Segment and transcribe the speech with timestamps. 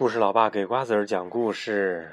[0.00, 2.10] 故事老爸给瓜子儿讲故事。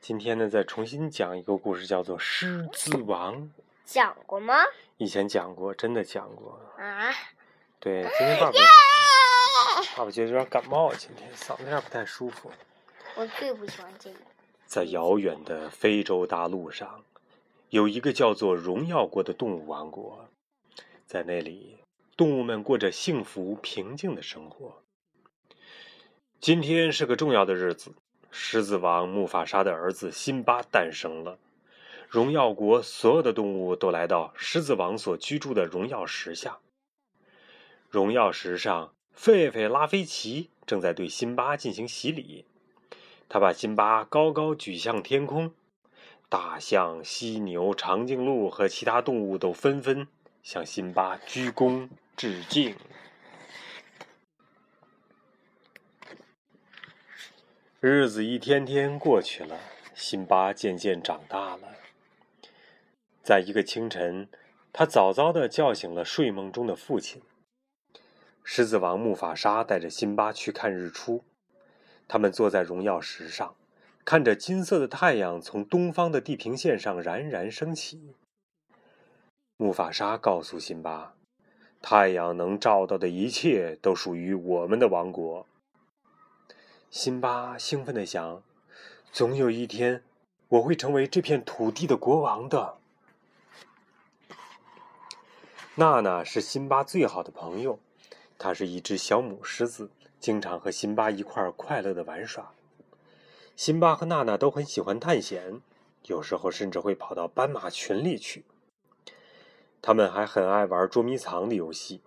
[0.00, 3.34] 今天呢，再重新讲一个故事，叫做《狮子王》。
[3.84, 4.54] 讲过吗？
[4.98, 6.60] 以前讲过，真的讲过。
[6.78, 7.12] 啊？
[7.80, 8.58] 对，今天爸爸
[9.96, 12.52] 爸爸觉得有点感冒，今天嗓子有点不太舒服。
[13.16, 14.20] 我最不喜欢这个。
[14.66, 17.02] 在遥远的非洲大陆上，
[17.70, 20.28] 有一个叫做荣耀国的动物王国，
[21.04, 21.78] 在那里，
[22.16, 24.84] 动物们过着幸福平静的生活。
[26.40, 27.92] 今天是个重要的日子，
[28.30, 31.36] 狮子王木法沙的儿子辛巴诞生了。
[32.08, 36.58] 荣耀国所有的动物都来到狮子王所居住的荣耀石下。
[37.90, 42.44] 荣耀石上，狒狒拉菲奇正在对辛巴进行洗礼。
[43.28, 45.52] 他把辛巴高高举向天空，
[46.28, 50.06] 大象、犀牛、长颈鹿和其他动物都纷纷
[50.44, 52.76] 向辛巴鞠躬致敬。
[57.80, 59.56] 日子一天天过去了，
[59.94, 61.76] 辛巴渐渐长大了。
[63.22, 64.28] 在一个清晨，
[64.72, 67.22] 他早早的叫醒了睡梦中的父亲。
[68.42, 71.22] 狮子王木法沙带着辛巴去看日出。
[72.08, 73.54] 他们坐在荣耀石上，
[74.04, 78.16] 看着金色的太阳从东方的地平线上冉冉升起。
[79.56, 81.14] 木法沙告诉辛巴
[81.80, 85.46] ：“太阳能照到的一切都属于我们的王国。”
[86.90, 88.42] 辛巴兴奋地想
[89.12, 90.02] ：“总有一天，
[90.48, 92.78] 我会成为这片土地的国王的。”
[95.76, 97.78] 娜娜是辛巴最好的朋友，
[98.38, 102.52] 她是一只小母狮子，经常和辛巴一块快乐的玩耍。
[103.54, 105.60] 辛巴和娜娜都很喜欢探险，
[106.04, 108.46] 有时候甚至会跑到斑马群里去。
[109.82, 112.00] 他们还很爱玩捉迷藏的游戏，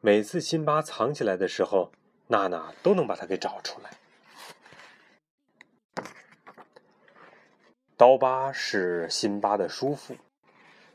[0.00, 1.90] 每次辛巴藏起来的时候，
[2.28, 3.98] 娜娜都能把它给找出来。
[8.02, 10.16] 刀疤是辛巴的叔父，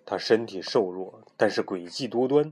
[0.05, 2.51] 他身体瘦弱，但是诡计多端。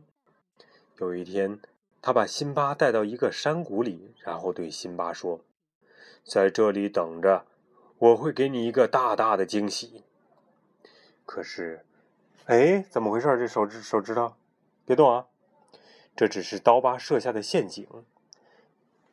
[0.98, 1.60] 有一天，
[2.02, 5.42] 他把辛巴带到一个山谷里，然后对辛巴说
[6.24, 7.44] ：“在这里等着，
[7.98, 10.06] 我会给你一个大大的惊喜。”
[11.28, 11.86] 可是，
[12.46, 13.38] 哎，怎么回事？
[13.38, 14.36] 这手指手指头，
[14.86, 15.28] 别动啊！
[16.16, 17.86] 这只是刀疤设下的陷阱，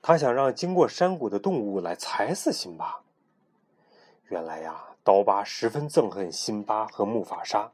[0.00, 3.02] 他想让经过山谷的动物来踩死辛巴。
[4.28, 4.90] 原来呀。
[5.04, 7.72] 刀疤十分憎恨辛巴和木法沙，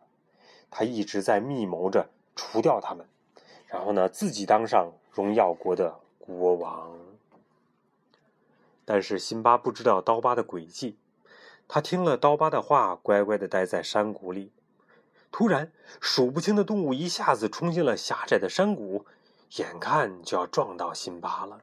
[0.70, 3.06] 他一直在密谋着除掉他们，
[3.66, 6.96] 然后呢，自己当上荣耀国的国王。
[8.84, 10.96] 但是辛巴不知道刀疤的诡计，
[11.68, 14.50] 他听了刀疤的话，乖乖的待在山谷里。
[15.30, 19.04] 突然，数不清的动物一下子冲进了狭窄的山谷，
[19.56, 21.60] 眼看就要撞到辛巴了。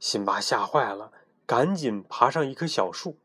[0.00, 1.12] 辛巴吓坏了，
[1.44, 3.18] 赶紧爬上一棵小树。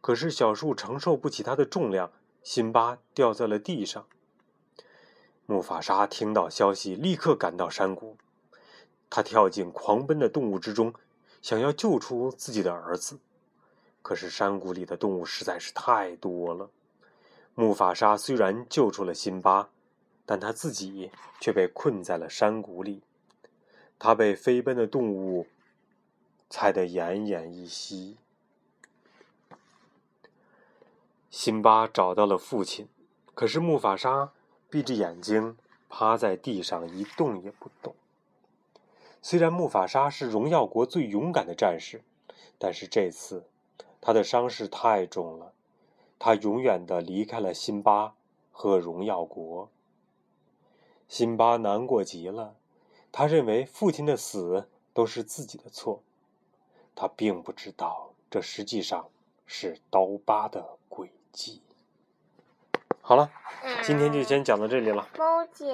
[0.00, 2.10] 可是小树承受不起它的重量，
[2.42, 4.06] 辛巴掉在了地上。
[5.46, 8.16] 木法沙听到消息，立刻赶到山谷，
[9.10, 10.92] 他跳进狂奔的动物之中，
[11.40, 13.18] 想要救出自己的儿子。
[14.02, 16.70] 可是山谷里的动物实在是太多了。
[17.54, 19.70] 木法沙虽然救出了辛巴，
[20.24, 21.10] 但他自己
[21.40, 23.02] 却被困在了山谷里。
[23.98, 25.46] 他被飞奔的动物
[26.48, 28.16] 踩得奄奄一息。
[31.40, 32.88] 辛巴找到了父亲，
[33.32, 34.32] 可是木法沙
[34.68, 35.56] 闭着眼睛
[35.88, 37.94] 趴在地上一动也不动。
[39.22, 42.02] 虽然木法沙是荣耀国最勇敢的战士，
[42.58, 43.44] 但是这次
[44.00, 45.52] 他的伤势太重了，
[46.18, 48.16] 他永远的离开了辛巴
[48.50, 49.68] 和荣耀国。
[51.06, 52.56] 辛巴难过极了，
[53.12, 56.02] 他认为父亲的死都是自己的错，
[56.96, 59.08] 他并不知道这实际上
[59.46, 60.76] 是刀疤的
[61.32, 61.60] 诡计。
[63.00, 63.30] 好了，
[63.82, 65.08] 今天就先讲到这里了。
[65.18, 65.64] 猫姐。